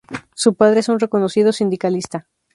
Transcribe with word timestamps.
Su 0.33 0.55
padre 0.55 0.79
es 0.79 0.89
un 0.89 0.99
reconocido 0.99 1.53
sindicalista. 1.53 2.25